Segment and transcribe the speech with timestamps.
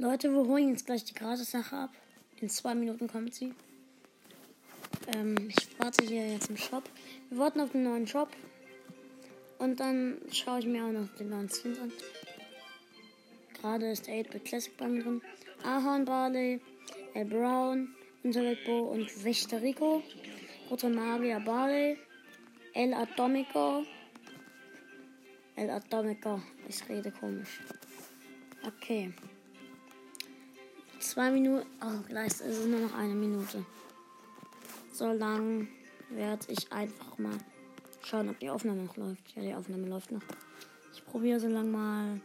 [0.00, 1.90] Leute, wir holen jetzt gleich die Gratis-Sache ab.
[2.40, 3.52] In zwei Minuten kommt sie.
[5.12, 6.84] Ähm, ich warte hier jetzt im Shop.
[7.30, 8.28] Wir warten auf den neuen Shop.
[9.58, 11.90] Und dann schaue ich mir auch noch den neuen Skins an.
[13.60, 15.20] Gerade ist der 8-Bit Classic bei mir drin.
[15.64, 16.60] Ahorn Barley,
[17.14, 17.92] El Brown,
[18.22, 20.04] Interletbo und Wächter Rico.
[20.70, 21.98] Roter Magier Barley.
[22.72, 23.82] El Atomico.
[25.56, 26.40] El Atomico.
[26.68, 27.58] Ich rede komisch.
[28.64, 29.12] Okay.
[31.00, 31.66] Zwei Minuten.
[31.80, 33.64] Oh, gleich ist es nur noch eine Minute.
[34.92, 35.68] So lang
[36.10, 37.38] werde ich einfach mal
[38.04, 39.22] schauen, ob die Aufnahme noch läuft.
[39.36, 40.22] Ja, die Aufnahme läuft noch.
[40.92, 42.20] Ich probiere so lang mal.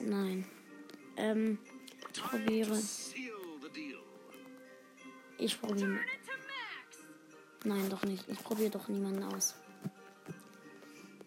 [0.00, 0.44] Nein.
[1.16, 1.58] Ähm,
[2.12, 2.78] ich probiere.
[5.38, 5.98] Ich probiere.
[7.64, 8.28] Nein, doch nicht.
[8.28, 9.54] Ich probiere doch niemanden aus.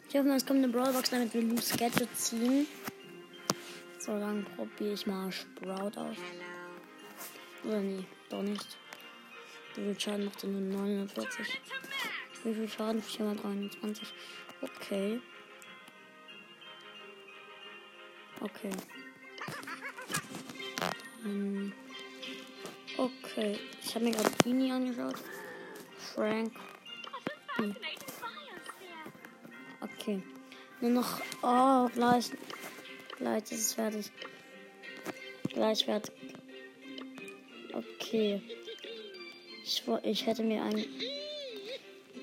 [0.09, 2.67] Ich hoffe, es kommt eine Brawlbox, damit wir Loose Gadget ziehen.
[4.05, 6.17] So, dann probiere ich mal Sprout aus.
[7.63, 8.77] Oder nee, doch nicht.
[9.75, 11.61] Wie viel Schaden macht er nur 940?
[12.43, 13.01] Wie viel Schaden?
[13.01, 14.13] 423.
[14.61, 15.21] Okay.
[18.41, 18.71] Okay.
[21.21, 21.71] Hm.
[22.97, 23.57] Okay.
[23.81, 25.15] Ich habe mir gerade Beanie angeschaut.
[26.13, 26.53] Frank.
[27.55, 27.73] Hm.
[29.79, 30.21] Okay.
[30.81, 31.21] Nur noch.
[31.41, 32.31] Oh, gleich.
[33.23, 34.11] Ist es fertig.
[35.49, 36.13] Gleich fertig.
[37.73, 38.41] Okay.
[39.63, 40.85] Ich, ich hätte mir ein.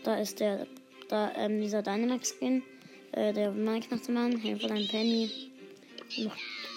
[0.04, 0.66] Da ist der.
[1.08, 2.62] Da, ähm, dieser Dynamax-Skin.
[3.12, 4.38] Äh, der Minecraft-Mann.
[4.38, 5.30] Helferlein Penny.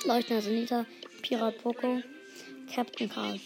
[0.05, 0.85] Leuchtender Sanita.
[1.21, 2.01] Pirat Poco.
[2.73, 3.39] Captain Karl.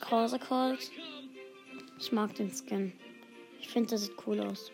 [0.00, 0.90] Corsa Colt.
[1.98, 2.92] Ich mag den Skin.
[3.60, 4.70] Ich finde, der sieht cool aus.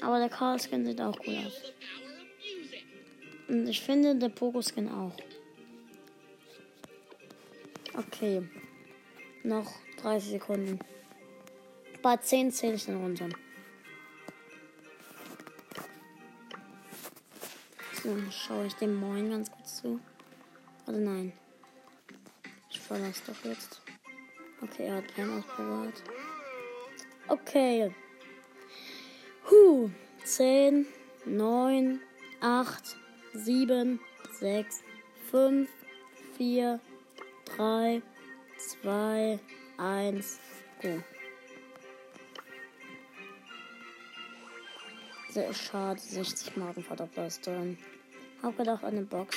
[0.00, 1.72] Aber der Karl Skin sieht auch cool aus.
[3.48, 5.16] Und ich finde der Poco Skin auch.
[7.94, 8.42] Okay.
[9.42, 10.78] Noch 30 Sekunden.
[12.02, 13.28] Bei 10 zähle ich dann runter.
[18.02, 20.00] So, schaue ich dem Moin ganz kurz zu.
[20.86, 21.32] Oder nein.
[22.70, 23.80] Ich verlasse doch jetzt.
[24.60, 26.02] Okay, er hat keinen ausprobiert.
[27.28, 27.90] Okay.
[29.44, 29.90] Huh.
[30.24, 30.86] 10,
[31.26, 32.00] 9,
[32.40, 32.96] 8,
[33.34, 34.00] 7,
[34.40, 34.82] 6,
[35.30, 35.68] 5,
[36.36, 36.80] 4,
[37.56, 38.02] 3,
[38.82, 39.38] 2,
[39.78, 40.40] 1,
[40.82, 41.02] go.
[45.30, 46.84] Sehr schade, 60 Marken
[47.42, 47.78] drin.
[48.42, 49.36] Hab gedacht, eine Box.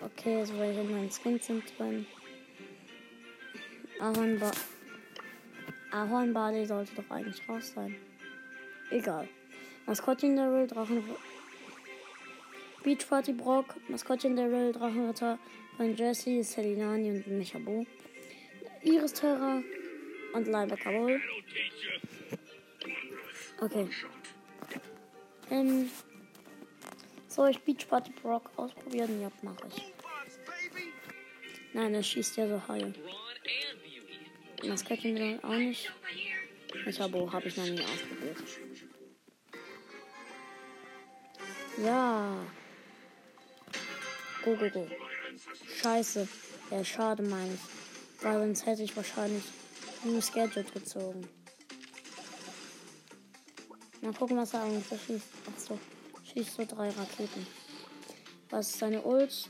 [0.00, 2.06] Okay, so welche neuen Skins sind drin.
[4.00, 4.50] Ahornba
[5.92, 7.94] Ahornbade sollte doch eigentlich raus sein.
[8.90, 9.28] Egal.
[9.86, 11.04] Maskottchen der Rill, Drachen.
[12.82, 15.38] Beach Party Brock, Maskottchen der Rill, Drachenritter
[15.76, 17.86] von Jesse, Selinani und Mechabo.
[18.82, 19.62] Iris Terra
[20.32, 21.20] und Linebacker Bull.
[23.60, 23.88] Okay.
[25.50, 25.90] Ähm.
[27.28, 29.20] Soll ich Beach Party Brock ausprobieren?
[29.22, 29.92] Ja, mache ich.
[31.72, 32.92] Nein, er schießt ja so heil.
[34.64, 35.92] Maskottchen will auch nicht.
[36.84, 38.36] Mechabo habe ich noch nie ausprobiert.
[41.78, 42.36] Ja.
[44.44, 44.88] Go, go, go.
[45.80, 46.28] Scheiße.
[46.70, 48.24] Ja, schade, meine ich.
[48.24, 49.44] Weil sonst hätte ich wahrscheinlich
[50.04, 51.28] nur Gadget gezogen.
[54.00, 55.28] Mal gucken, was er eigentlich schießt.
[55.46, 55.78] Ach so.
[56.24, 57.46] Schießt so drei Raketen.
[58.50, 59.48] Was ist seine Ult?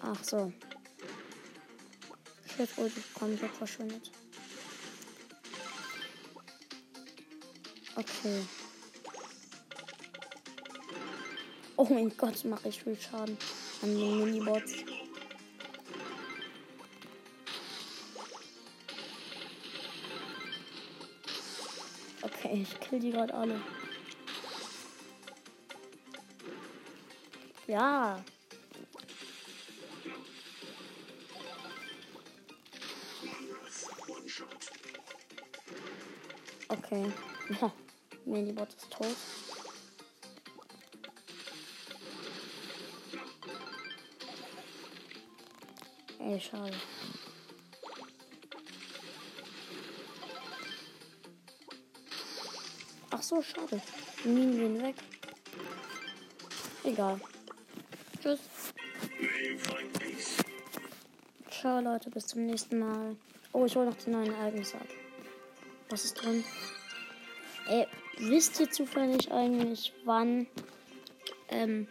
[0.00, 0.52] Ach so.
[2.58, 4.10] Schiff Ult komplett verschwindet.
[7.94, 8.44] Okay.
[11.76, 13.38] Oh mein Gott, mache ich viel Schaden
[13.82, 14.72] an den Minibots.
[22.22, 23.60] Okay, ich kill die gerade alle.
[27.68, 28.24] Ja.
[36.68, 37.12] Okay.
[38.24, 39.16] Minibot ist tot.
[46.20, 46.74] Ey, schade.
[53.10, 53.80] Ach so, schade.
[54.22, 54.96] Die Minen gehen weg.
[56.84, 57.18] Egal.
[58.20, 58.40] Tschüss.
[61.50, 63.16] Ciao Leute, bis zum nächsten Mal.
[63.52, 64.86] Oh, ich hole noch die neuen Ereignisse ab.
[65.90, 66.44] Was ist drin?
[67.68, 67.86] Ey,
[68.18, 70.46] wisst ihr zufällig eigentlich, wann,
[71.48, 71.88] ähm,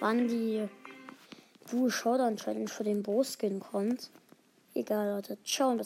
[0.00, 0.66] wann die
[1.70, 4.10] Dual Showdown Challenge für den Bo-Skin kommt?
[4.74, 5.36] Egal, Leute.
[5.44, 5.78] Ciao und bis